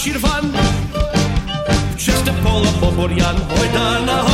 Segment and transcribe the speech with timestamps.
[0.00, 0.52] Schirwan
[1.96, 4.29] Przez te pola poborian, oj da na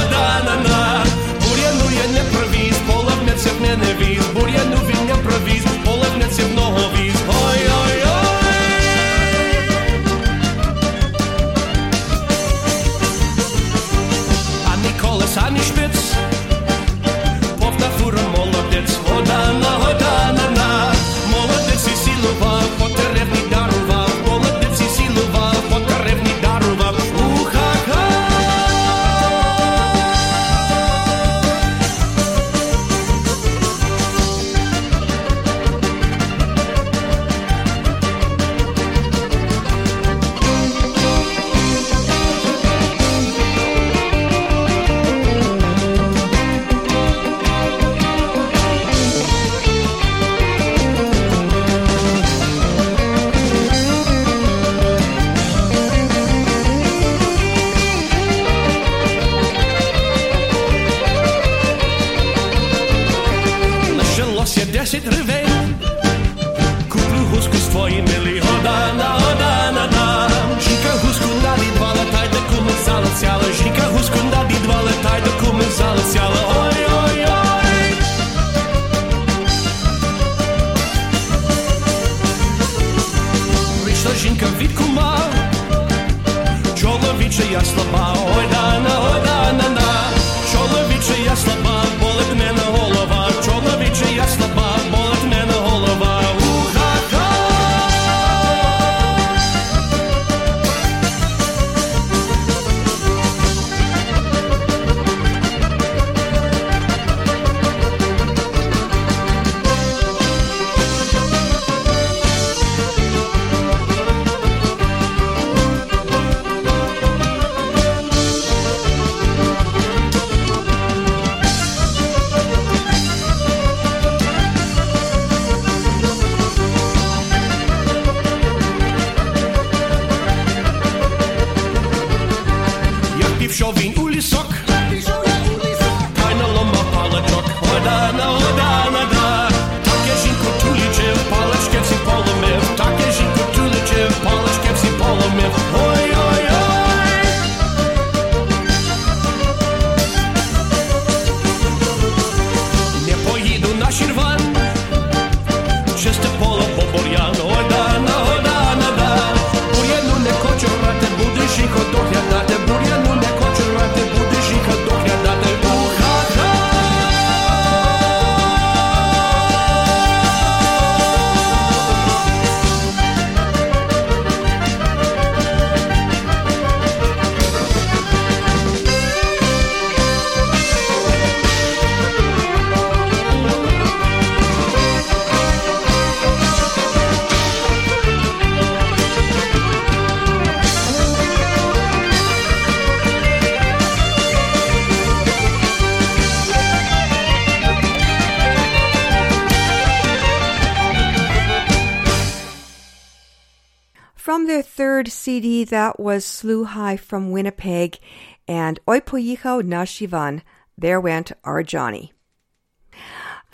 [205.35, 207.99] CD, that was Slew High from Winnipeg
[208.47, 210.41] and Oj poїхав на Shivan.
[210.77, 212.09] There went our Johnny.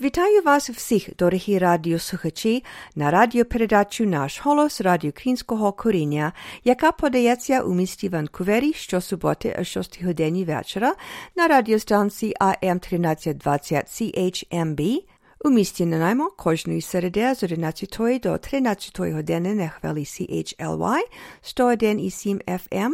[0.01, 2.63] Вітаю вас всіх, дорогі радіослухачі,
[2.95, 6.33] на радіопередачу «Наш голос» радіо Українського коріння,
[6.63, 10.95] яка подається у місті Ванкувері щосуботи о 6 годині вечора
[11.35, 15.03] на радіостанції AM 1320 CHMB
[15.44, 21.00] у місті Нанаймо кожної середи з 11 до 13 години на хвилі CHLY
[21.42, 22.90] 101,7 FM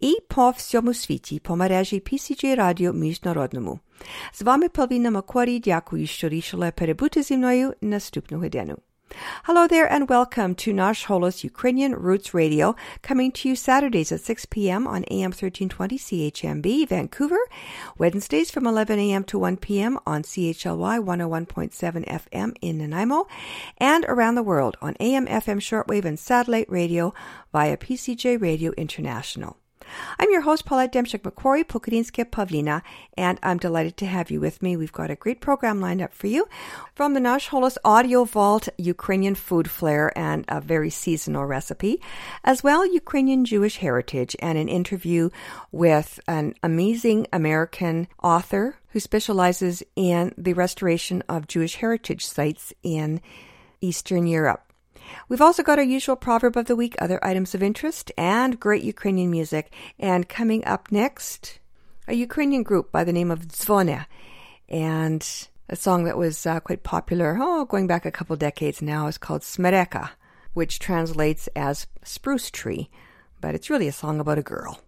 [0.00, 3.78] і по всьому світі по мережі PCG Радіо Міжнародному.
[4.32, 8.76] З вами Павліна Макорі, дякую, що рішили перебути зі мною наступну годину.
[9.44, 14.20] Hello there and welcome to Nash Holos Ukrainian Roots Radio, coming to you Saturdays at
[14.20, 14.86] 6 p.m.
[14.86, 17.38] on AM 1320 CHMB, Vancouver,
[17.96, 19.24] Wednesdays from 11 a.m.
[19.24, 19.98] to 1 p.m.
[20.06, 23.26] on CHLY 101.7 FM in Nanaimo,
[23.78, 27.14] and around the world on AM, FM shortwave and satellite radio
[27.52, 29.56] via PCJ Radio International.
[30.18, 32.82] I'm your host, Paulette Demchuk MacQuarrie, Pokrinske Pavlina,
[33.16, 34.76] and I'm delighted to have you with me.
[34.76, 36.48] We've got a great program lined up for you
[36.94, 42.00] from the Nash Holos Audio Vault, Ukrainian food flair, and a very seasonal recipe,
[42.44, 45.30] as well Ukrainian Jewish heritage, and an interview
[45.72, 53.20] with an amazing American author who specializes in the restoration of Jewish heritage sites in
[53.80, 54.65] Eastern Europe.
[55.28, 58.82] We've also got our usual proverb of the week, other items of interest, and great
[58.82, 59.72] Ukrainian music.
[59.98, 61.58] And coming up next,
[62.08, 64.06] a Ukrainian group by the name of Dzvone,
[64.68, 69.06] and a song that was uh, quite popular, oh, going back a couple decades now,
[69.08, 70.10] is called Smereka,
[70.54, 72.88] which translates as spruce tree,
[73.40, 74.80] but it's really a song about a girl.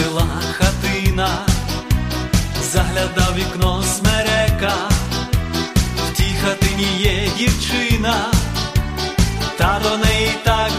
[0.00, 0.26] Села
[0.58, 1.28] хатина,
[2.72, 4.72] заглядав вікно смерека,
[5.96, 8.14] в тій хатині є дівчина,
[9.58, 10.70] та до неї так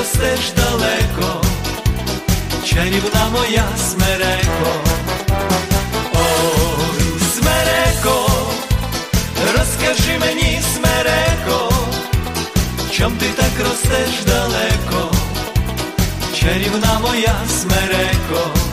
[0.00, 1.42] ростеш далеко,
[2.64, 4.72] чарівна моя смереко,
[6.14, 8.30] ой, смереко,
[9.58, 11.72] розкажи мені, смереко,
[12.90, 15.12] чом ти так ростеш далеко,
[16.40, 18.69] чарівна моя смереко.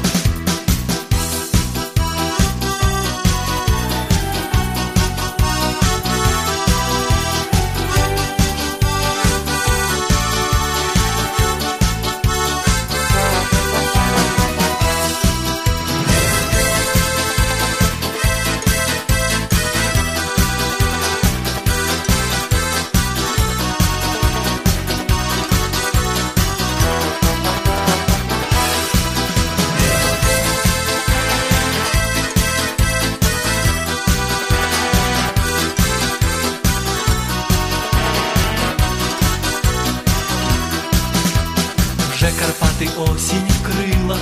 [42.27, 44.17] вже Карпати осінь вкрила,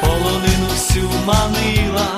[0.00, 2.08] полонину всю манила,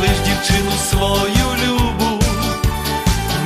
[0.00, 2.22] лиш дівчину свою любу,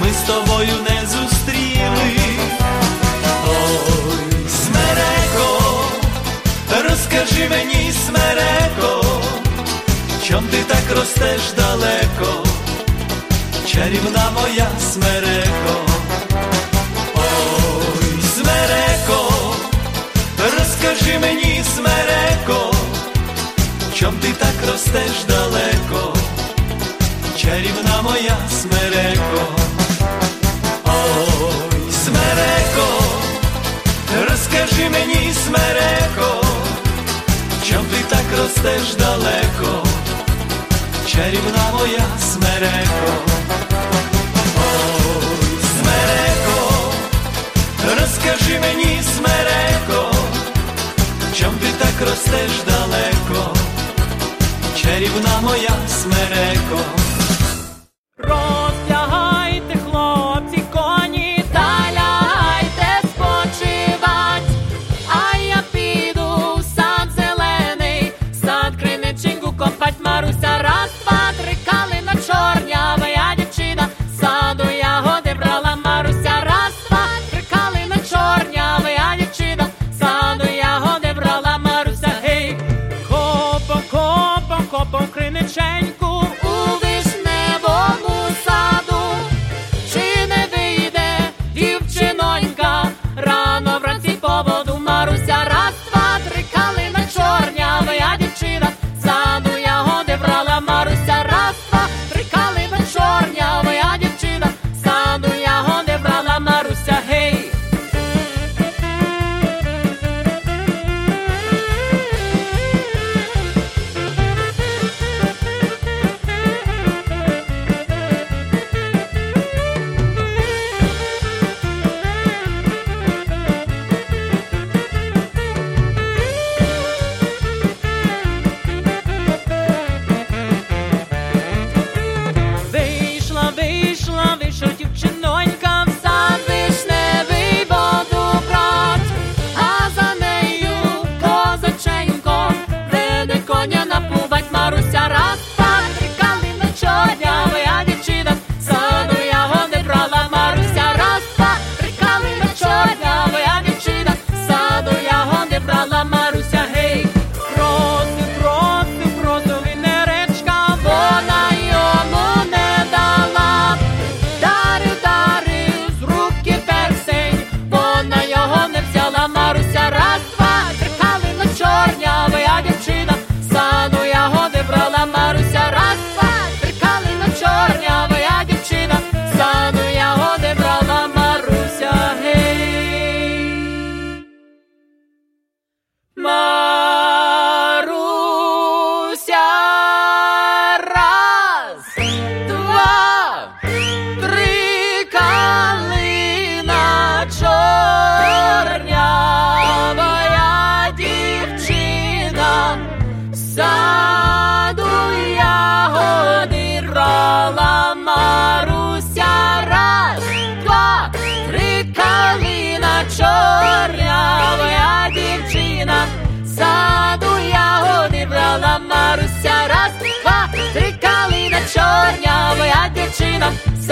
[0.01, 2.17] ми з тобою не зустріли,
[3.49, 5.75] ой, смереко,
[6.89, 9.05] розкажи мені, смереко,
[10.29, 12.45] чом ти так ростеш далеко,
[13.67, 15.92] чарівна моя смереко.
[21.03, 22.75] Скажи мені, смереко,
[23.95, 26.17] чом ти так ростеш далеко,
[27.37, 29.49] чарівна моя смереко,
[30.85, 33.03] ой, смереко,
[34.31, 36.45] розкажи мені, смереко,
[37.69, 39.87] чом ти так ростеш далеко,
[41.07, 43.13] чарівна моя смереко,
[44.57, 45.25] ой,
[45.79, 46.93] смереко,
[48.01, 50.12] розкажи мені, смереко
[52.05, 53.55] ростеш далеко,
[54.83, 56.79] чарівна моя смереко.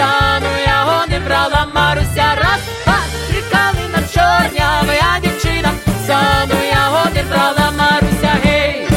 [0.00, 5.74] сану його не брала Маруся, раз, два, три калина чорнявая дівчина,
[6.06, 8.88] сану його не брала Маруся, гей.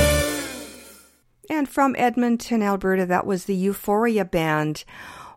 [1.50, 4.86] And from Edmonton, Alberta, that was the Euphoria Band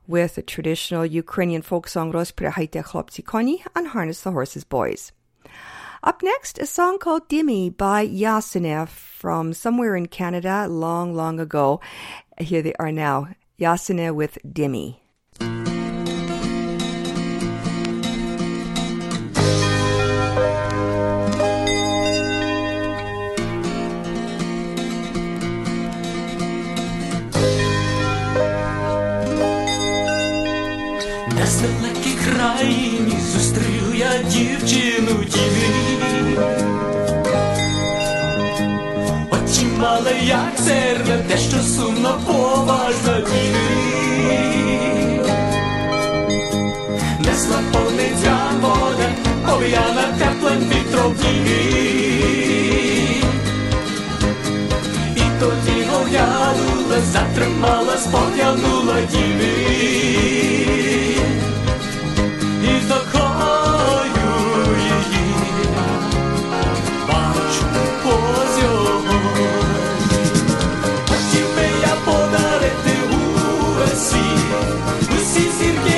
[0.06, 5.12] with a traditional Ukrainian folk song Rozprihajte Chlopci Koni and Harness the Horses Boys.
[6.04, 11.80] Up next, a song called Dimmy by Yasenev from somewhere in Canada long, long ago.
[12.38, 13.28] Here they are now.
[13.60, 14.96] Yasenev with Dimmy.
[34.23, 35.97] Дівчину тіві.
[39.31, 43.97] Очі мали, як серне, дещо сумно поважна тіві.
[47.19, 49.09] Несла повниця вода,
[49.45, 51.87] пов'яна теплим вітром тіві.
[55.15, 59.76] І тоді оглянула, затримала, спотягнула тіві.
[75.51, 75.96] Зірки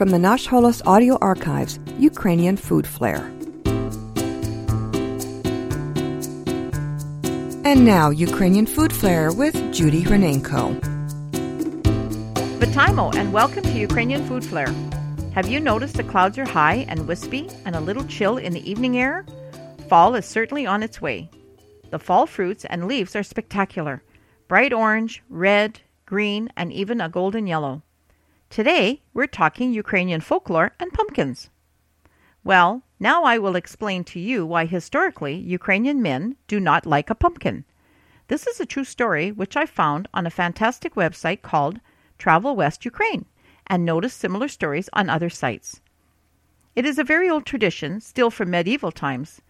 [0.00, 3.18] from the Nash Holos Audio Archives, Ukrainian Food Flair.
[7.66, 10.80] And now, Ukrainian Food Flair with Judy Renenko.
[12.60, 14.74] Vitaimo, and welcome to Ukrainian Food Flair.
[15.34, 18.70] Have you noticed the clouds are high and wispy and a little chill in the
[18.70, 19.26] evening air?
[19.90, 21.28] Fall is certainly on its way.
[21.90, 24.02] The fall fruits and leaves are spectacular
[24.48, 27.82] bright orange, red, green, and even a golden yellow.
[28.50, 31.50] Today, we're talking Ukrainian folklore and pumpkins.
[32.42, 37.14] Well, now I will explain to you why historically Ukrainian men do not like a
[37.14, 37.64] pumpkin.
[38.26, 41.78] This is a true story which I found on a fantastic website called
[42.18, 43.24] Travel West Ukraine
[43.68, 45.80] and noticed similar stories on other sites.
[46.74, 49.40] It is a very old tradition, still from medieval times.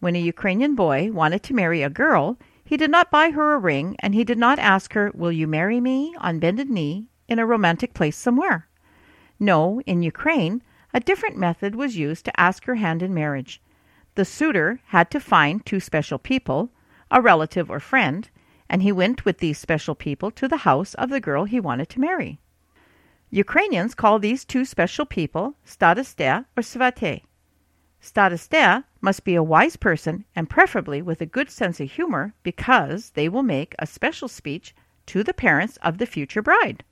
[0.00, 3.58] When a Ukrainian boy wanted to marry a girl, he did not buy her a
[3.58, 6.12] ring and he did not ask her, Will you marry me?
[6.18, 8.68] on bended knee in a romantic place somewhere.
[9.38, 10.62] No, in Ukraine,
[10.92, 13.60] a different method was used to ask her hand in marriage.
[14.14, 16.70] The suitor had to find two special people,
[17.10, 18.28] a relative or friend,
[18.68, 21.88] and he went with these special people to the house of the girl he wanted
[21.90, 22.40] to marry.
[23.30, 27.22] Ukrainians call these two special people staroste or svate.
[28.02, 33.10] Staroste must be a wise person and preferably with a good sense of humor because
[33.10, 34.74] they will make a special speech
[35.06, 36.84] to the parents of the future bride.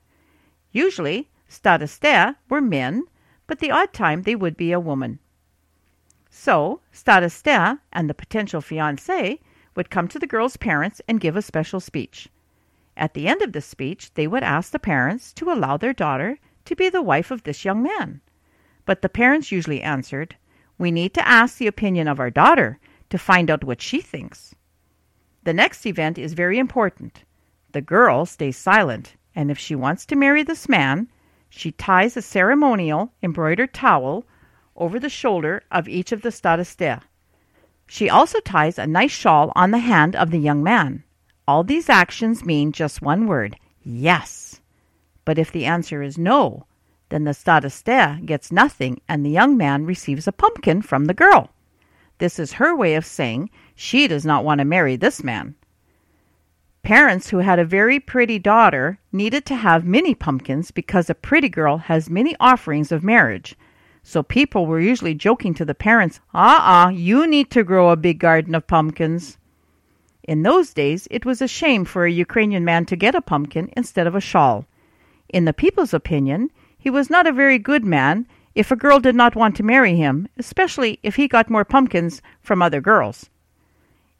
[0.76, 3.04] Usually, staroste were men,
[3.46, 5.20] but the odd time they would be a woman.
[6.28, 9.38] So, staroste and the potential fiancé
[9.74, 12.28] would come to the girl's parents and give a special speech.
[12.94, 16.38] At the end of the speech, they would ask the parents to allow their daughter
[16.66, 18.20] to be the wife of this young man.
[18.84, 20.36] But the parents usually answered,
[20.76, 24.54] We need to ask the opinion of our daughter to find out what she thinks.
[25.42, 27.24] The next event is very important.
[27.72, 31.08] The girl stays silent, and if she wants to marry this man,
[31.50, 34.24] she ties a ceremonial embroidered towel
[34.74, 37.02] over the shoulder of each of the staroste.
[37.86, 41.04] She also ties a nice shawl on the hand of the young man.
[41.46, 44.60] All these actions mean just one word yes.
[45.24, 46.66] But if the answer is no,
[47.10, 51.50] then the staroste gets nothing and the young man receives a pumpkin from the girl.
[52.18, 55.54] This is her way of saying she does not want to marry this man.
[56.86, 61.48] Parents who had a very pretty daughter needed to have many pumpkins because a pretty
[61.48, 63.56] girl has many offerings of marriage.
[64.04, 67.96] So people were usually joking to the parents, Ah, uh-uh, you need to grow a
[67.96, 69.36] big garden of pumpkins.
[70.22, 73.68] In those days, it was a shame for a Ukrainian man to get a pumpkin
[73.76, 74.64] instead of a shawl.
[75.28, 79.16] In the people's opinion, he was not a very good man if a girl did
[79.16, 83.28] not want to marry him, especially if he got more pumpkins from other girls.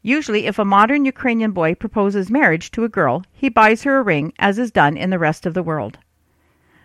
[0.01, 4.03] Usually, if a modern Ukrainian boy proposes marriage to a girl, he buys her a
[4.03, 5.97] ring, as is done in the rest of the world.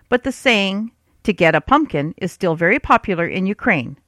[0.08, 3.98] But the saying, to get a pumpkin, is still very popular in Ukraine.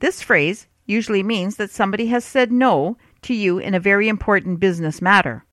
[0.00, 4.60] This phrase usually means that somebody has said no to you in a very important
[4.60, 5.44] business matter.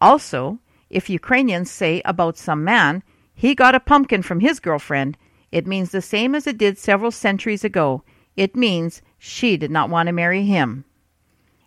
[0.00, 3.02] Also, if Ukrainians say about some man,
[3.34, 5.16] he got a pumpkin from his girlfriend,
[5.52, 8.02] it means the same as it did several centuries ago.
[8.36, 10.84] It means she did not want to marry him.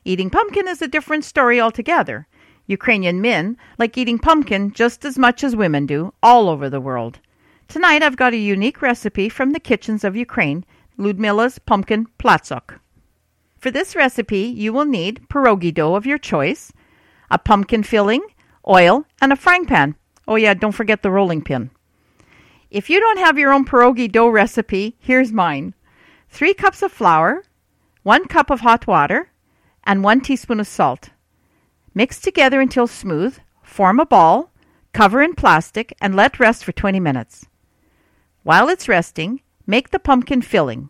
[0.05, 2.27] Eating pumpkin is a different story altogether.
[2.67, 7.19] Ukrainian men like eating pumpkin just as much as women do all over the world.
[7.67, 10.65] Tonight I've got a unique recipe from the kitchens of Ukraine,
[10.97, 12.79] Ludmila's Pumpkin Platsuk.
[13.59, 16.73] For this recipe, you will need pierogi dough of your choice,
[17.31, 18.21] a pumpkin filling,
[18.67, 19.95] oil, and a frying pan.
[20.27, 21.71] Oh yeah, don't forget the rolling pin.
[22.69, 25.73] If you don't have your own pierogi dough recipe, here's mine.
[26.29, 27.43] 3 cups of flour,
[28.03, 29.29] 1 cup of hot water,
[29.85, 31.09] and 1 teaspoon of salt.
[31.93, 34.51] Mix together until smooth, form a ball,
[34.93, 37.45] cover in plastic, and let rest for 20 minutes.
[38.43, 40.89] While it's resting, make the pumpkin filling.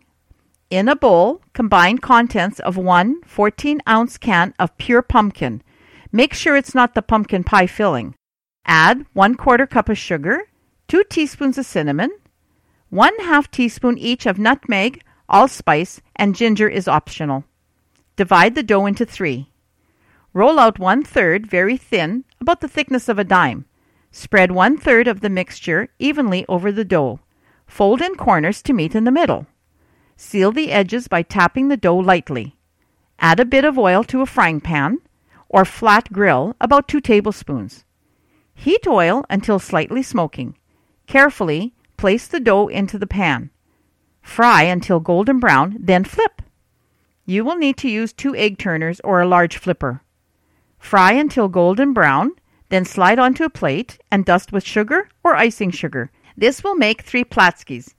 [0.70, 5.62] In a bowl, combine contents of one 14 ounce can of pure pumpkin.
[6.10, 8.14] Make sure it's not the pumpkin pie filling.
[8.66, 10.42] Add one quarter cup of sugar,
[10.88, 12.10] two teaspoons of cinnamon,
[12.88, 17.44] one half teaspoon each of nutmeg, allspice, and ginger is optional.
[18.16, 19.50] Divide the dough into three.
[20.32, 23.66] Roll out one third very thin, about the thickness of a dime.
[24.10, 27.20] Spread one third of the mixture evenly over the dough.
[27.66, 29.46] Fold in corners to meet in the middle.
[30.16, 32.56] Seal the edges by tapping the dough lightly.
[33.18, 34.98] Add a bit of oil to a frying pan
[35.48, 37.84] or flat grill, about two tablespoons.
[38.54, 40.56] Heat oil until slightly smoking.
[41.06, 43.50] Carefully place the dough into the pan.
[44.22, 46.42] Fry until golden brown, then flip.
[47.26, 50.02] You will need to use two egg turners or a large flipper.
[50.78, 52.32] Fry until golden brown,
[52.68, 56.10] then slide onto a plate and dust with sugar or icing sugar.
[56.36, 57.94] This will make three platskis.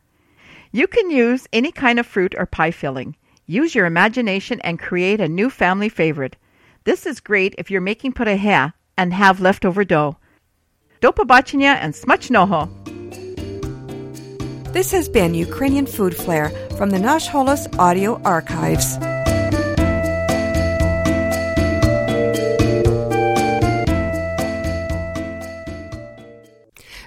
[0.71, 3.15] You can use any kind of fruit or pie filling.
[3.47, 6.35] Use your imagination and create a new family favorite.
[6.83, 10.17] This is great if you're making pureha and have leftover dough.
[11.01, 12.84] Dopa pobaczenia and smacznoho!
[14.74, 19.10] This has been Ukrainian Food Flair from the Nash Holos Audio Archives.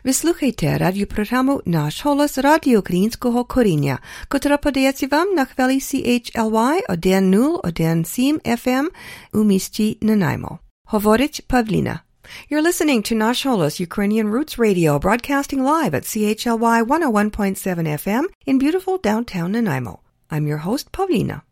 [0.03, 8.63] Ви слухаєте радіопрограму «Наш голос Радіо Українського коріння», котра подається вам на хвилі CHLY 101.7
[8.63, 8.86] FM
[9.34, 10.60] у місті Нанаймо.
[10.86, 11.99] Говорить Павліна.
[12.48, 18.58] You're listening to Nash Holos Ukrainian Roots Radio, broadcasting live at CHLY 101.7 FM in
[18.58, 20.00] beautiful downtown Nanaimo.
[20.30, 21.42] I'm your host, Pavlina.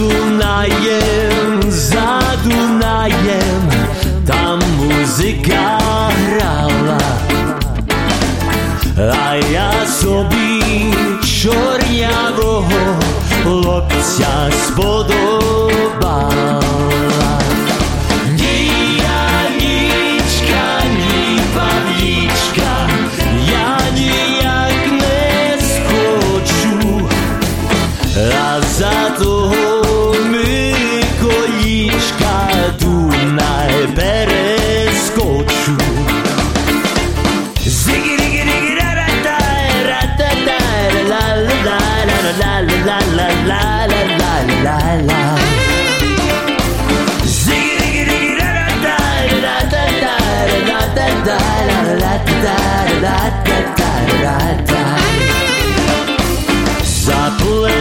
[0.00, 3.70] Дунаєм, за Дунаєм,
[4.26, 5.78] там музика
[6.26, 7.00] грала,
[8.98, 10.94] а я собі
[11.42, 13.00] чорнявого
[13.42, 15.49] хлопця сподобала.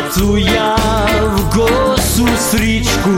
[0.09, 0.77] Заплету я
[1.37, 3.11] в косу стрічку,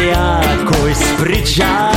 [0.07, 1.90] якось причарую.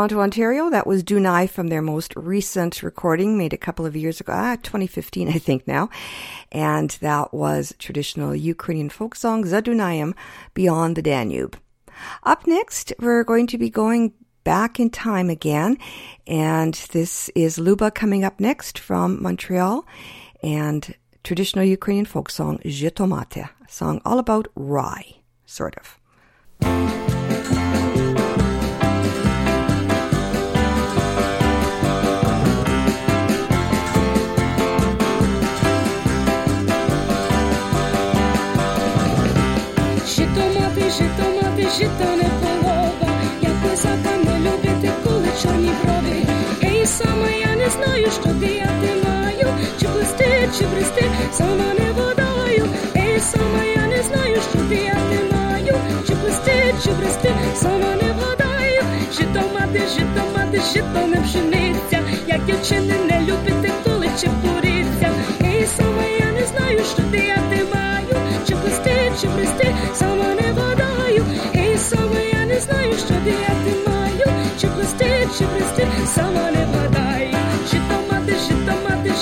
[0.00, 4.18] Toronto, Ontario, that was Dunai from their most recent recording made a couple of years
[4.18, 5.90] ago, ah, 2015, I think now.
[6.50, 10.14] And that was traditional Ukrainian folk song Zadunayim
[10.54, 11.58] Beyond the Danube.
[12.22, 15.76] Up next, we're going to be going back in time again.
[16.26, 19.84] And this is Luba coming up next from Montreal
[20.42, 27.09] and traditional Ukrainian folk song Jitomate, a song all about rye, sort of.
[40.98, 43.12] Жито мати, жито не полова.
[43.42, 46.16] Як козака не любити, коли чорні брови.
[46.62, 49.46] Ей, саме я не знаю, що діяти маю.
[49.80, 52.66] Чи плести, чи брести, сама не водою.
[52.96, 55.74] Ей, саме я не знаю, що діяти маю.
[56.08, 58.82] Чи плести, чи брести, сама не водою.
[59.12, 62.00] Жито мати, жито мати, жито не пшениця.
[62.26, 63.09] Як дівчини не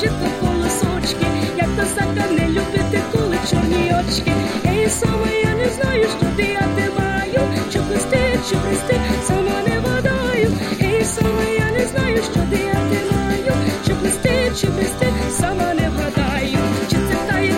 [0.08, 4.32] ходять по колосочки, як козака не любити, коли чорні очки.
[4.66, 7.40] Ей, сама я не знаю, що ти я ти маю,
[7.72, 10.50] чи пусти, чи прости, сама не вгадаю.
[10.80, 13.52] Ей, сама я не знаю, що ти я ти маю,
[13.86, 16.58] чи пусти, чи прости, сама не вгадаю.
[16.90, 17.54] Чи це та я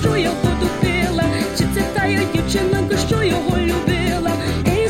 [0.00, 1.24] що я буду пила,
[1.58, 4.32] чи це та я дівчинка, що його любила.
[4.66, 4.88] Ей,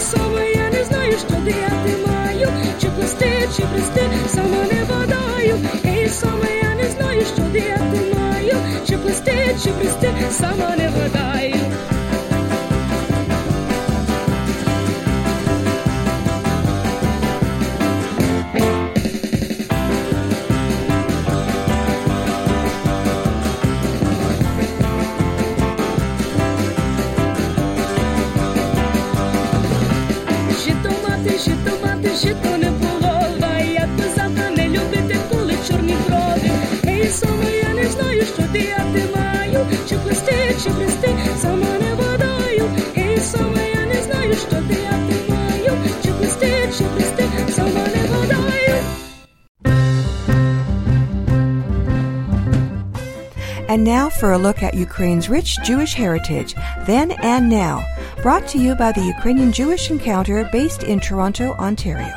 [0.70, 2.48] не знаю, що я не маю,
[2.80, 5.58] чи пусти, чи прости, сама не вгадаю.
[5.84, 6.67] Ей, сама я
[9.60, 11.67] și vreste să mă nevădai
[53.78, 57.86] And now for a look at Ukraine's rich Jewish heritage, then and now,
[58.22, 62.12] brought to you by the Ukrainian Jewish Encounter based in Toronto, Ontario.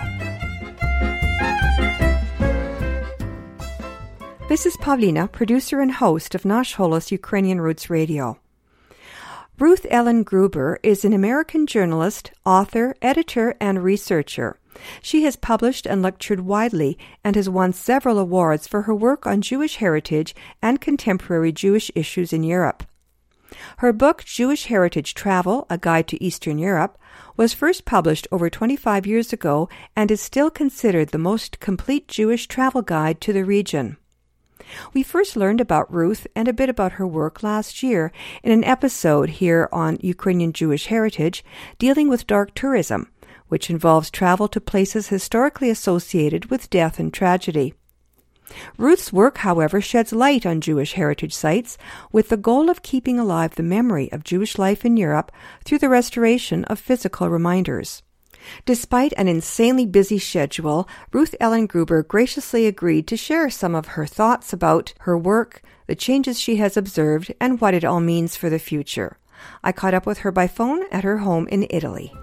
[4.49, 8.39] This is Pavlina, producer and host of Nash Holos Ukrainian Roots Radio.
[9.59, 14.57] Ruth Ellen Gruber is an American journalist, author, editor, and researcher.
[15.01, 19.41] She has published and lectured widely and has won several awards for her work on
[19.41, 22.83] Jewish heritage and contemporary Jewish issues in Europe.
[23.77, 26.97] Her book, Jewish Heritage Travel A Guide to Eastern Europe,
[27.35, 32.47] was first published over 25 years ago and is still considered the most complete Jewish
[32.47, 33.97] travel guide to the region.
[34.93, 38.11] We first learned about Ruth and a bit about her work last year
[38.43, 41.43] in an episode here on Ukrainian Jewish heritage
[41.77, 43.09] dealing with dark tourism,
[43.51, 47.73] which involves travel to places historically associated with death and tragedy.
[48.77, 51.77] Ruth's work, however, sheds light on Jewish heritage sites
[52.13, 55.33] with the goal of keeping alive the memory of Jewish life in Europe
[55.65, 58.01] through the restoration of physical reminders.
[58.65, 64.05] Despite an insanely busy schedule, Ruth Ellen Gruber graciously agreed to share some of her
[64.05, 68.49] thoughts about her work, the changes she has observed, and what it all means for
[68.49, 69.17] the future.
[69.61, 72.13] I caught up with her by phone at her home in Italy.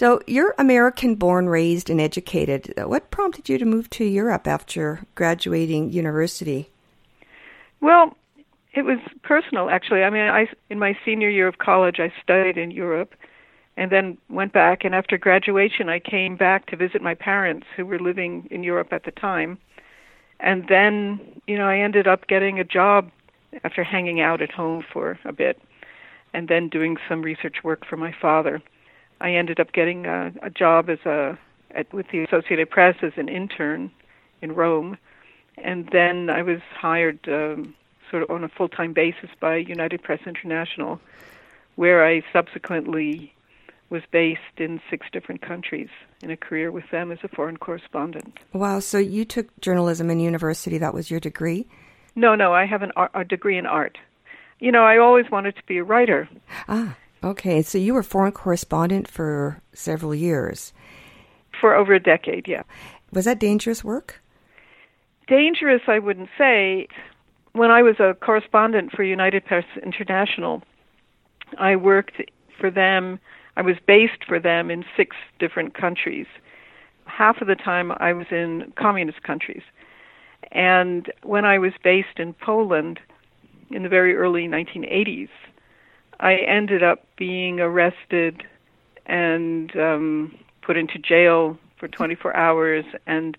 [0.00, 2.72] So, you're American born, raised, and educated.
[2.74, 6.70] Uh, what prompted you to move to Europe after graduating university?
[7.82, 8.16] Well,
[8.72, 10.02] it was personal, actually.
[10.02, 13.14] I mean, I in my senior year of college, I studied in Europe,
[13.76, 14.86] and then went back.
[14.86, 18.94] And after graduation, I came back to visit my parents, who were living in Europe
[18.94, 19.58] at the time.
[20.40, 23.10] And then, you know, I ended up getting a job
[23.64, 25.60] after hanging out at home for a bit,
[26.32, 28.62] and then doing some research work for my father.
[29.20, 31.38] I ended up getting a, a job as a
[31.72, 33.90] at, with the Associated Press as an intern
[34.42, 34.96] in Rome,
[35.58, 37.74] and then I was hired um,
[38.10, 41.00] sort of on a full-time basis by United Press International,
[41.76, 43.32] where I subsequently
[43.88, 45.88] was based in six different countries
[46.22, 48.38] in a career with them as a foreign correspondent.
[48.52, 51.66] Wow, so you took journalism in university, that was your degree?
[52.14, 53.98] No, no, I have an a degree in art.
[54.58, 56.28] You know, I always wanted to be a writer.
[56.68, 57.62] Ah, okay.
[57.62, 60.72] So you were foreign correspondent for several years.
[61.60, 62.62] For over a decade, yeah.
[63.12, 64.22] Was that dangerous work?
[65.26, 66.88] Dangerous, I wouldn't say.
[67.52, 70.62] When I was a correspondent for United Press International,
[71.58, 72.22] I worked
[72.58, 73.18] for them,
[73.56, 76.26] I was based for them in six different countries.
[77.06, 79.62] Half of the time I was in communist countries.
[80.52, 83.00] And when I was based in Poland
[83.70, 85.28] in the very early 1980s,
[86.20, 88.42] I ended up being arrested
[89.06, 92.84] and um, put into jail for 24 hours.
[93.06, 93.36] And,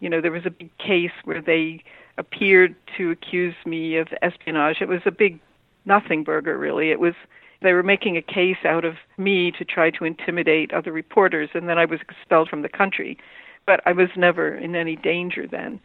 [0.00, 1.82] you know, there was a big case where they
[2.18, 4.76] appeared to accuse me of espionage.
[4.80, 5.40] It was a big
[5.84, 6.90] nothing burger, really.
[6.90, 7.14] It was
[7.60, 11.68] they were making a case out of me to try to intimidate other reporters, and
[11.68, 13.18] then I was expelled from the country.
[13.66, 15.80] But I was never in any danger then.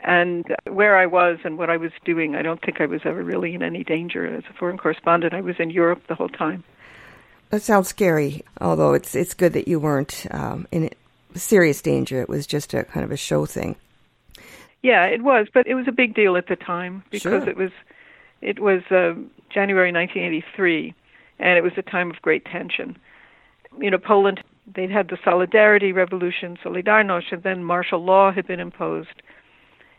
[0.00, 3.22] And where I was and what I was doing, I don't think I was ever
[3.22, 5.32] really in any danger as a foreign correspondent.
[5.34, 6.64] I was in Europe the whole time.
[7.50, 10.90] That sounds scary, although it's it's good that you weren't um, in
[11.34, 12.20] serious danger.
[12.20, 13.76] It was just a kind of a show thing.
[14.82, 17.48] Yeah, it was, but it was a big deal at the time because Sure.
[17.48, 17.70] it was
[18.40, 19.14] it was uh,
[19.50, 20.94] January 1983,
[21.38, 22.96] and it was a time of great tension.
[23.78, 24.42] You know, Poland
[24.74, 29.22] they'd had the Solidarity Revolution, Solidarność, and then martial law had been imposed,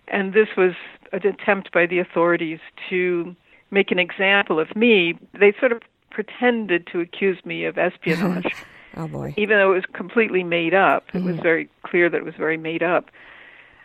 [0.08, 0.74] And this was
[1.12, 3.36] an attempt by the authorities to
[3.72, 5.18] make an example of me.
[5.34, 8.54] They sort of pretended to accuse me of espionage,
[8.98, 9.34] Oh boy.
[9.38, 11.06] even though it was completely made up.
[11.14, 11.44] It was mm-hmm.
[11.44, 13.10] very clear that it was very made up.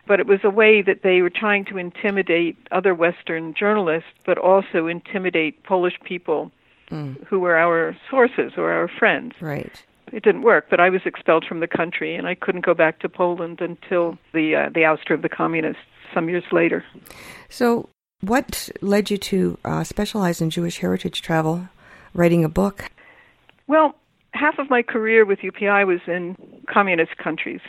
[0.07, 4.38] But it was a way that they were trying to intimidate other Western journalists, but
[4.38, 6.50] also intimidate Polish people
[6.90, 7.22] mm.
[7.26, 9.35] who were our sources or our friends.
[9.40, 9.85] Right.
[10.12, 13.00] It didn't work, but I was expelled from the country, and I couldn't go back
[13.00, 15.82] to Poland until the uh, the ouster of the communists
[16.14, 16.84] some years later.
[17.48, 17.88] So,
[18.20, 21.68] what led you to uh, specialize in Jewish heritage travel,
[22.14, 22.90] writing a book?
[23.66, 23.94] Well,
[24.32, 26.36] half of my career with UPI was in
[26.68, 27.60] communist countries.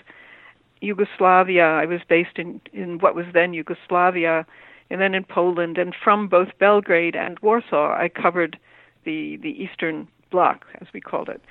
[0.81, 4.45] Yugoslavia, I was based in, in what was then Yugoslavia,
[4.89, 8.57] and then in Poland, and from both Belgrade and Warsaw, I covered
[9.03, 11.41] the, the Eastern Bloc, as we called it.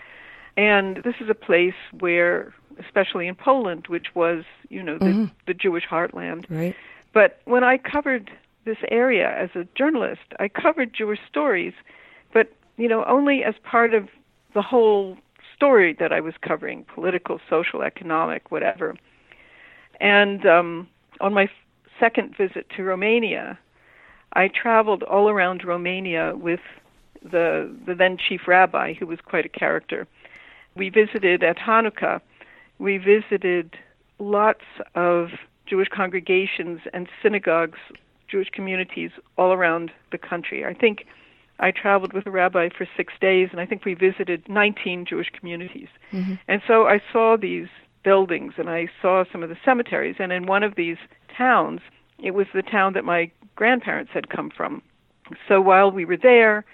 [0.59, 2.53] And this is a place where,
[2.85, 6.75] especially in Poland, which was, you know, the, the Jewish heartland, Right.
[7.15, 8.31] but when I covered
[8.65, 11.75] this area as a journalist, I covered Jewish stories,
[12.33, 14.09] but you know only as part of
[14.53, 15.17] the whole
[15.57, 18.97] story that I was covering: political, social, economic, whatever.
[20.01, 20.89] And um,
[21.21, 21.49] on my
[21.99, 23.59] second visit to Romania,
[24.33, 26.61] I traveled all around Romania with
[27.23, 30.07] the the then chief rabbi, who was quite a character.
[30.77, 32.21] We visited at Hanukkah.
[32.79, 33.77] We visited
[34.19, 34.65] lots
[34.95, 35.29] of
[35.67, 37.79] Jewish congregations and synagogues,
[38.29, 40.65] Jewish communities all around the country.
[40.65, 41.07] I think
[41.61, 45.31] I traveled with a rabbi for six days, and I think we visited 19 Jewish
[45.31, 45.89] communities.
[46.13, 46.35] Mm-hmm.
[46.47, 47.67] And so I saw these
[48.05, 50.17] buildings, and I saw some of the cemeteries.
[50.19, 50.99] And in one of these
[51.37, 51.81] towns,
[52.23, 54.83] it was the town that my grandparents had come from.
[55.49, 56.65] So while we were there,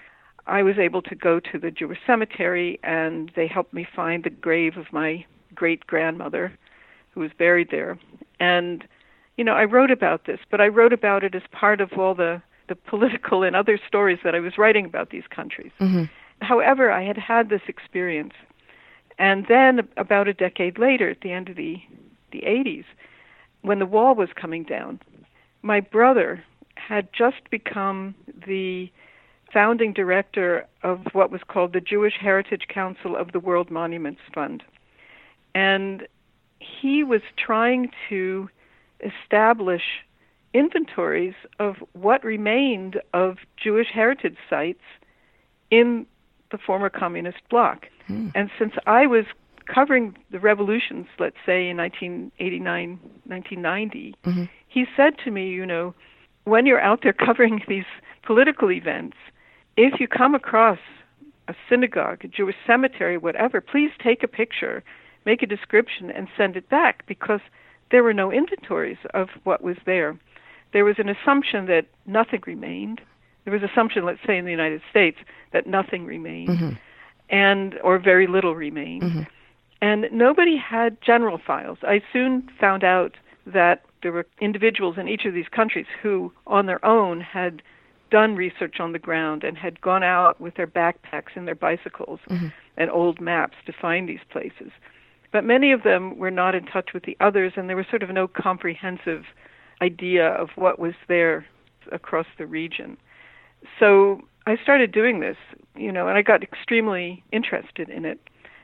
[0.47, 4.29] I was able to go to the Jewish cemetery, and they helped me find the
[4.29, 6.53] grave of my great grandmother,
[7.11, 7.97] who was buried there.
[8.39, 8.85] And,
[9.37, 12.13] you know, I wrote about this, but I wrote about it as part of all
[12.13, 15.71] the, the political and other stories that I was writing about these countries.
[15.79, 16.03] Mm-hmm.
[16.41, 18.33] However, I had had this experience.
[19.17, 21.81] And then, about a decade later, at the end of the,
[22.31, 22.83] the 80s,
[23.61, 24.99] when the wall was coming down,
[25.61, 26.43] my brother
[26.75, 28.13] had just become
[28.45, 28.91] the
[29.55, 34.61] founding director of what was called the Jewish Heritage Council of the World Monuments Fund.
[35.55, 36.05] And
[36.59, 38.49] he was trying to
[38.99, 40.03] establish
[40.53, 44.83] inventories of what remained of Jewish heritage sites
[45.71, 46.05] in
[46.51, 47.85] the former communist bloc.
[48.07, 48.31] Hmm.
[48.35, 49.23] And since I was
[49.73, 54.43] covering the revolutions, let's say in 1989, 1990, mm-hmm.
[54.67, 55.95] he said to me, you know,
[56.43, 57.85] when you're out there covering these
[58.21, 59.15] political events,
[59.77, 60.79] if you come across
[61.47, 64.83] a synagogue, a Jewish cemetery, whatever, please take a picture,
[65.25, 67.41] make a description, and send it back because
[67.91, 70.17] there were no inventories of what was there.
[70.73, 73.01] There was an assumption that nothing remained.
[73.43, 75.17] There was assumption, let's say in the United States,
[75.53, 76.69] that nothing remained, mm-hmm.
[77.29, 79.21] and or very little remained, mm-hmm.
[79.81, 81.77] and nobody had general files.
[81.83, 86.65] I soon found out that there were individuals in each of these countries who, on
[86.65, 87.61] their own, had
[88.15, 92.21] done research on the ground and had gone out with their backpacks and their bicycles
[92.29, 92.47] mm-hmm.
[92.77, 94.71] and old maps to find these places.
[95.33, 98.03] But many of them were not in touch with the others, and there was sort
[98.03, 99.23] of no comprehensive
[99.81, 101.45] idea of what was there
[101.91, 102.95] across the region.
[103.81, 105.35] So I started doing this,
[105.75, 108.21] you know, and I got extremely interested in it.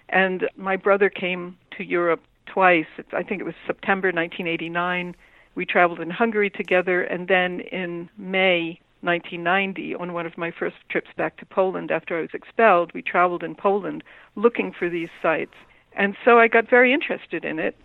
[0.08, 2.86] And my brother came to Europe twice.
[3.12, 5.14] I think it was September 1989.
[5.56, 10.76] We traveled in Hungary together, and then in May 1990, on one of my first
[10.90, 14.04] trips back to Poland after I was expelled, we traveled in Poland
[14.36, 15.56] looking for these sites.
[15.94, 17.76] And so I got very interested in it.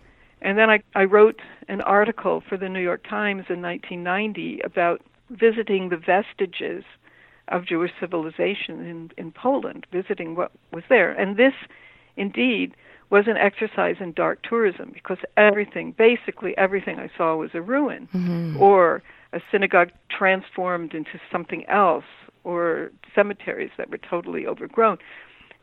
[0.41, 5.01] And then I, I wrote an article for the New York Times in 1990 about
[5.29, 6.83] visiting the vestiges
[7.47, 11.11] of Jewish civilization in, in Poland, visiting what was there.
[11.11, 11.53] And this,
[12.15, 12.75] indeed,
[13.09, 18.07] was an exercise in dark tourism because everything, basically everything I saw was a ruin
[18.13, 18.61] mm-hmm.
[18.61, 19.01] or
[19.33, 22.05] a synagogue transformed into something else
[22.43, 24.97] or cemeteries that were totally overgrown.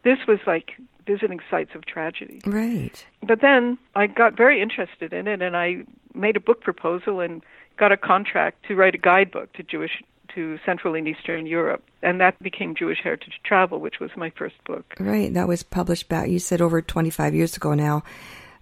[0.03, 0.73] This was like
[1.07, 2.41] visiting sites of tragedy.
[2.47, 3.07] Right.
[3.27, 5.85] But then I got very interested in it and I
[6.15, 7.43] made a book proposal and
[7.79, 10.03] got a contract to write a guidebook to Jewish
[10.35, 11.83] to Central and Eastern Europe.
[12.03, 14.85] And that became Jewish Heritage Travel, which was my first book.
[14.99, 15.33] Right.
[15.33, 16.29] That was published back.
[16.29, 18.03] You said over twenty five years ago now,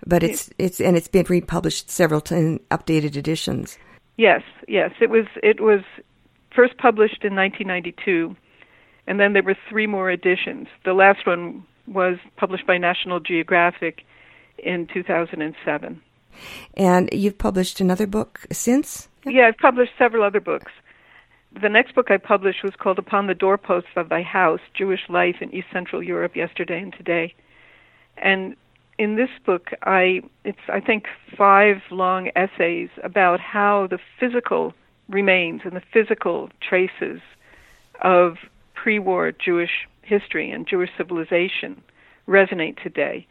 [0.06, 3.78] but it's it's and it's been republished several t- in updated editions.
[4.16, 4.92] Yes, yes.
[5.00, 5.80] It was it was
[6.54, 8.36] first published in 1992
[9.06, 10.68] and then there were three more editions.
[10.84, 14.02] The last one was published by National Geographic
[14.58, 16.00] in 2007.
[16.74, 19.08] And you've published another book since.
[19.24, 20.72] Yeah, I've published several other books.
[21.60, 25.36] The next book I published was called Upon the Doorposts of Thy House Jewish Life
[25.40, 27.34] in East Central Europe Yesterday and Today.
[28.16, 28.56] And
[28.98, 34.74] in this book, I it's I think five long essays about how the physical
[35.08, 37.20] remains and the physical traces
[38.02, 38.36] of
[38.74, 41.82] pre-war Jewish history and Jewish civilization
[42.28, 43.26] resonate today.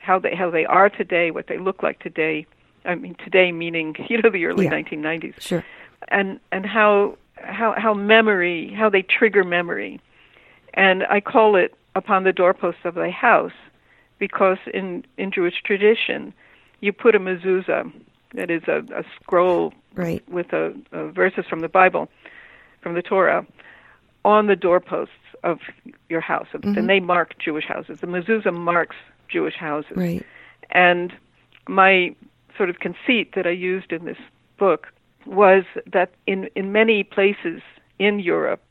[0.00, 2.46] How they how they are today, what they look like today.
[2.84, 4.72] I mean today meaning you know the early Yeah.
[4.72, 5.64] 1990s Sure.
[6.08, 10.00] and and how how how memory how they trigger memory
[10.74, 13.52] and i call it upon the doorposts of thy house
[14.18, 16.32] because in in jewish tradition
[16.80, 17.90] you put a mezuzah
[18.34, 20.22] that is a, a scroll Right.
[20.28, 22.08] with a, a verses from the bible
[22.82, 23.44] from the torah
[24.24, 25.12] on the doorposts
[25.42, 25.58] of
[26.08, 28.96] your house and they mark jewish houses the mezuzah marks
[29.28, 30.24] jewish houses Right.
[30.70, 31.12] and
[31.68, 32.14] my
[32.56, 34.16] sort of conceit that I used in this
[34.58, 34.88] book
[35.26, 37.60] was that in, in many places
[37.98, 38.62] in Europe,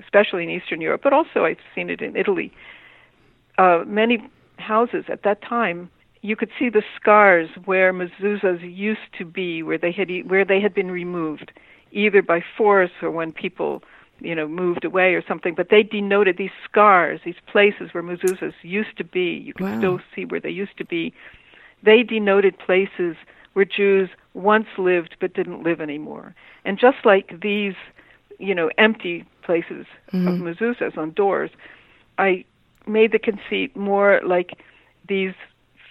[0.00, 2.52] especially in Eastern Europe, but also I've seen it in Italy,
[3.58, 4.18] uh, many
[4.62, 5.90] houses at that time
[6.22, 10.60] you could see the scars where mezuzahs used to be, where they had where they
[10.60, 11.52] had been removed,
[11.90, 13.82] either by force or when people,
[14.20, 15.54] you know, moved away or something.
[15.54, 19.30] But they denoted these scars, these places where mezuzahs used to be.
[19.44, 19.78] You can Wow.
[19.78, 21.12] still see where they used to be.
[21.82, 23.16] They denoted places
[23.54, 26.34] where Jews once lived but didn't live anymore.
[26.64, 27.74] And just like these,
[28.38, 30.46] you know, empty places of mm-hmm.
[30.46, 31.50] mezuzahs on doors,
[32.16, 32.44] I
[32.86, 34.58] made the conceit more like
[35.08, 35.34] these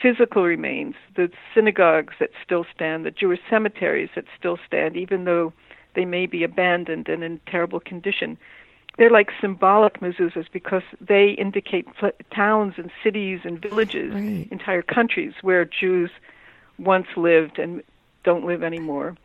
[0.02, 5.54] physical remains, the synagogues that still stand, the Jewish cemeteries that still stand, even though
[5.96, 8.38] they may be abandoned and in terrible condition.
[8.98, 14.48] They're like symbolic mezuzahs because they indicate pl- towns and cities and villages, Right.
[14.52, 16.12] entire countries where Jews
[16.78, 17.84] once lived and
[18.24, 19.16] don't live anymore.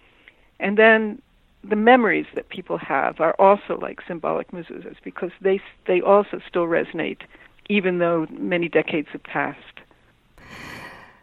[0.61, 1.21] And then
[1.69, 6.67] the memories that people have are also like symbolic mezuzahs because they they also still
[6.67, 7.23] resonate
[7.69, 9.61] even though many decades have passed.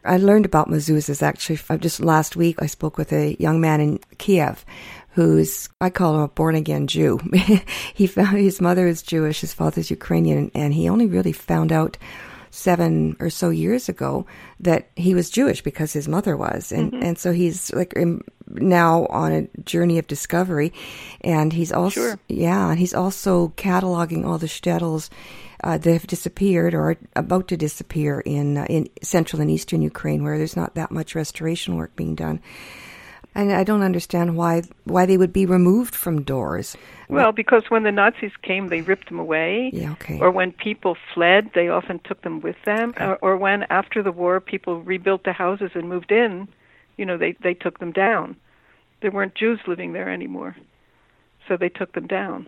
[0.06, 2.62] I learned about mezuzahs actually just last week.
[2.62, 4.66] I spoke with a young man in Kiev
[5.14, 7.20] who's, I call him a born again Jew.
[7.94, 11.98] he found his mother is Jewish, his father's Ukrainian, and he only really found out
[12.50, 14.26] seven or so years ago
[14.60, 16.72] that he was Jewish because his mother was.
[16.72, 17.04] And, mm-hmm.
[17.04, 17.94] and so he's like
[18.48, 20.74] now on a journey of discovery.
[21.22, 22.20] And he's also, Sure.
[22.28, 25.10] yeah, and he's also cataloging all the shtetls
[25.64, 29.82] uh, that have disappeared or are about to disappear in uh, in central and eastern
[29.82, 32.42] Ukraine, where there's not that much restoration work being done.
[33.36, 36.78] And I don't understand why why they would be removed from doors.
[37.10, 39.72] Well, because when the Nazis came, they ripped them away.
[39.74, 40.20] Yeah, okay.
[40.20, 42.94] Or when people fled, they often took them with them.
[43.00, 46.48] Or, or when after the war, people rebuilt the houses and moved in,
[46.98, 48.36] you know, they they took them down.
[49.02, 50.56] There weren't Jews living there anymore,
[51.48, 52.48] so they took them down.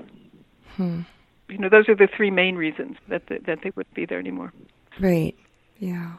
[1.49, 4.19] You know, those are the three main reasons that the, that they wouldn't be there
[4.19, 4.51] anymore.
[4.99, 5.35] Right.
[5.77, 6.13] Yeah.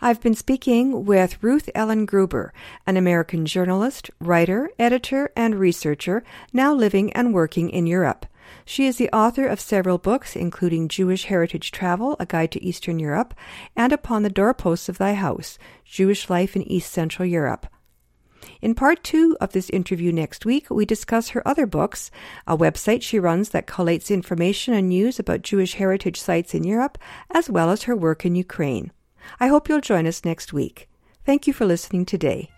[0.00, 2.52] I've been speaking with Ruth Ellen Gruber,
[2.88, 8.26] an American journalist, writer, editor, and researcher now living and working in Europe.
[8.64, 12.98] She is the author of several books, including Jewish Heritage Travel, A Guide to Eastern
[12.98, 13.32] Europe,
[13.76, 17.68] and Upon the Doorposts of Thy House, Jewish Life in East Central Europe.
[18.60, 22.10] In part two of this interview next week, we discuss her other books,
[22.46, 26.98] a website she runs that collates information and news about Jewish heritage sites in Europe,
[27.30, 28.92] as well as her work in Ukraine.
[29.40, 30.88] I hope you'll join us next week.
[31.24, 32.50] Thank you for listening today.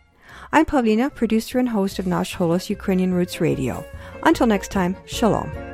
[0.53, 3.85] I'm Pavlina, producer and host of Nash Holos Ukrainian Roots Radio.
[4.23, 5.74] Until next time, shalom.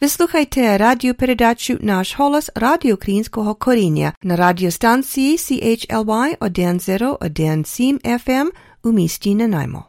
[0.00, 8.50] Wysłuchajcie radio передачу Nasz Holos Radio Krinskoho Korinia na radiostancji CHLY 101.7 FM
[8.82, 9.82] u misti na najmo.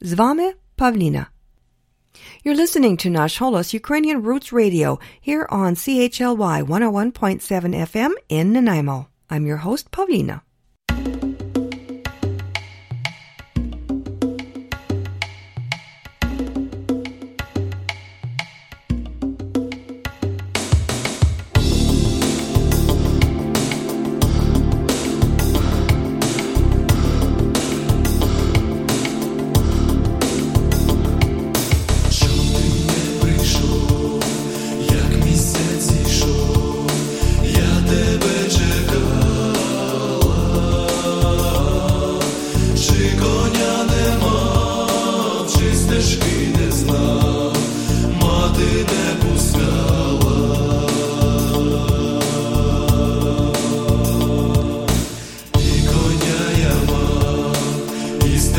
[0.00, 1.26] Z wami Pavlina.
[2.44, 9.04] You're listening to Nash Holos Ukrainian Roots Radio here on CHLY 101.7 FM in Nanaimo.
[9.30, 10.40] I'm your host, Pavlina.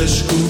[0.01, 0.41] też ku.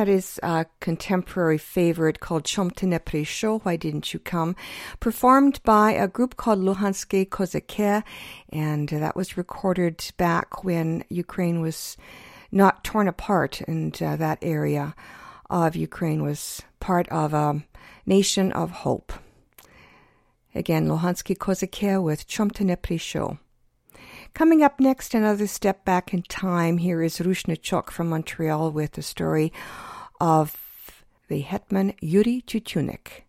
[0.00, 4.56] That is a contemporary favorite called Chomtene Prisho, Why Didn't You Come?
[4.98, 8.02] Performed by a group called Luhanske Kozake,
[8.48, 11.98] and that was recorded back when Ukraine was
[12.50, 14.94] not torn apart and uh, that area
[15.50, 17.62] of Ukraine was part of a
[18.06, 19.12] nation of hope.
[20.54, 23.38] Again, Luhanske Kozake with Chomtene Prisho.
[24.32, 26.78] Coming up next, another step back in time.
[26.78, 29.52] Here is Rushnichok from Montreal with the story
[30.20, 33.24] of the hetman Yuri Tiutiunnyk.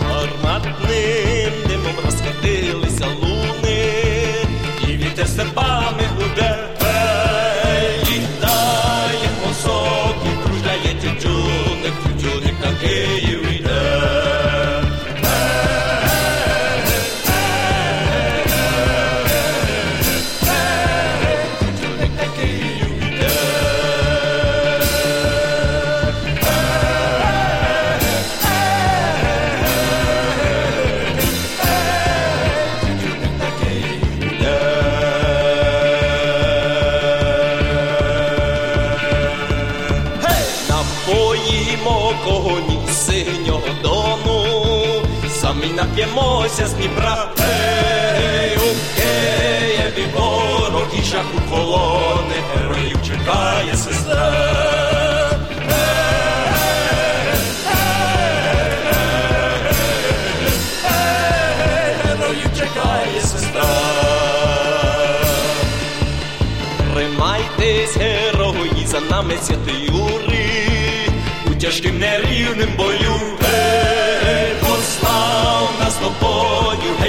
[0.00, 3.92] Гарматним димом розкатилися луни,
[4.88, 6.68] і вітер серпами гуде.
[8.02, 13.17] Літає мозок і кружляє тютюник, тютюник такий.
[46.48, 47.28] Нап'ємося з Дніпра.
[47.40, 52.34] Ей, у Києві ворог і шаху колони.
[52.56, 54.32] Героїв чекає сестра.
[66.94, 71.10] Тримайтесь, герої, за нами святий Юрій,
[71.46, 73.38] у тяжким нерівним бою.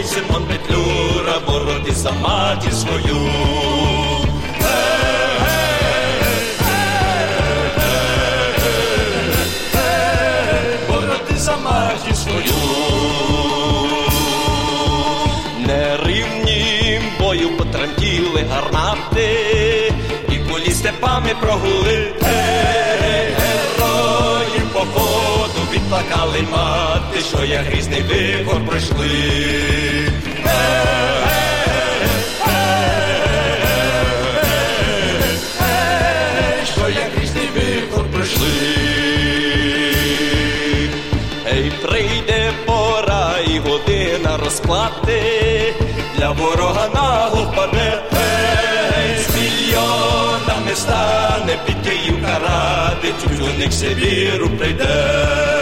[0.10, 3.30] Симон Петлюра, бороти за матір свою.
[10.90, 12.54] Бороти за матір свою.
[15.60, 19.94] Нерівнім бою потремтіли гармати,
[20.32, 22.14] і кулі степами прогули.
[22.22, 29.10] Гей, Герої походу відплакали мати, що як грізний вихор пройшли.
[36.74, 38.48] Що як грізний вихор пройшли.
[41.54, 45.74] Ей, прийде пора і година розплати,
[46.18, 55.59] для ворога наго впаде, ей, з мільйонами стане під Київ карати, тютюник Сибіру прийде.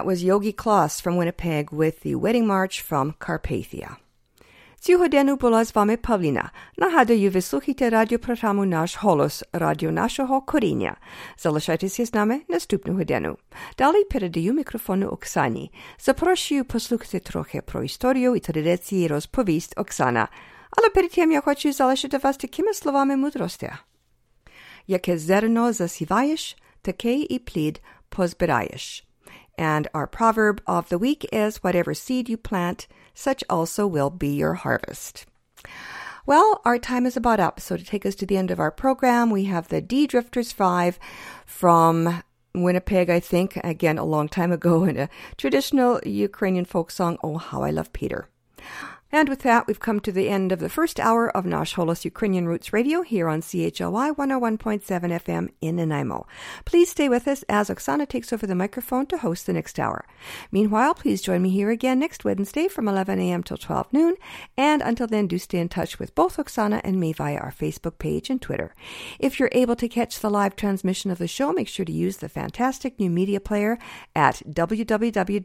[0.00, 3.96] That was Yogi Kloss from Winnipeg with the Wedding March from Carpathia.
[4.80, 6.50] Цю була з вами Павліна.
[6.76, 10.96] Нагадую, ви слухайте радіопрограму «Наш голос» радіо нашого коріння.
[11.38, 13.36] Залишайтеся з нами наступну годину.
[13.78, 15.72] Далі передаю мікрофону Оксані.
[15.98, 20.28] Запрошую послухати трохи про історію і традиції розповість Оксана.
[20.70, 23.72] Але перед тим я хочу залишити вас такими словами мудрості.
[24.86, 29.09] яке зерно засіваєш, таке і плід позбираєш.
[29.60, 34.28] And our proverb of the week is whatever seed you plant, such also will be
[34.28, 35.26] your harvest.
[36.24, 37.60] Well, our time is about up.
[37.60, 40.50] So to take us to the end of our program, we have the D Drifters
[40.50, 40.98] 5
[41.44, 42.22] from
[42.54, 47.36] Winnipeg, I think, again, a long time ago in a traditional Ukrainian folk song, Oh,
[47.36, 48.29] How I Love Peter.
[49.12, 52.04] And with that, we've come to the end of the first hour of Nash Holos
[52.04, 56.28] Ukrainian Roots Radio here on CHLY 101.7 FM in Nanaimo.
[56.64, 60.04] Please stay with us as Oksana takes over the microphone to host the next hour.
[60.52, 63.42] Meanwhile, please join me here again next Wednesday from 11 a.m.
[63.42, 64.14] till 12 noon.
[64.56, 67.98] And until then, do stay in touch with both Oksana and me via our Facebook
[67.98, 68.76] page and Twitter.
[69.18, 72.18] If you're able to catch the live transmission of the show, make sure to use
[72.18, 73.76] the fantastic new media player
[74.14, 75.40] at www.chly.ca.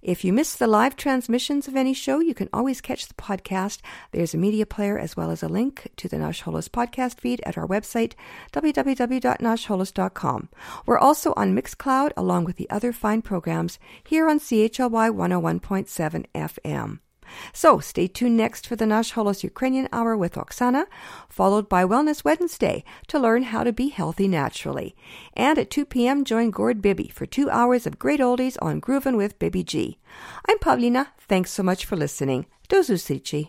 [0.00, 3.80] If you miss the live transmissions of any show, you can always catch the podcast.
[4.12, 7.40] There's a media player as well as a link to the Nash Holos podcast feed
[7.44, 8.12] at our website,
[8.52, 10.48] www.nashholos.com.
[10.86, 17.00] We're also on Mixcloud along with the other fine programs here on CHLY 101.7 FM.
[17.52, 20.86] So stay tuned next for the Nash Holos Ukrainian Hour with Oksana,
[21.28, 24.94] followed by Wellness Wednesday to learn how to be healthy naturally.
[25.34, 29.16] And at 2 p.m., join Gord Bibby for two hours of great oldies on Groovin'
[29.16, 29.98] with Bibby G.
[30.48, 31.08] I'm Pavlina.
[31.18, 32.46] Thanks so much for listening.
[32.68, 33.48] Do zusici.